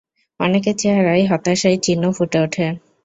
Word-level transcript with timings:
অনেকের 0.39 0.75
চেহারায় 0.77 1.23
হতাশার 1.27 1.75
চিহ্ন 1.85 2.03
ফুটে 2.11 2.37
ওঠে। 2.39 2.65